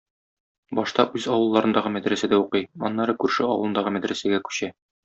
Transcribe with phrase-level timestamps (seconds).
[0.79, 4.77] Башта үз авылларындагы мәдрәсәдә укый, аннары күрше авылындагы мәдрәсәгә күчә.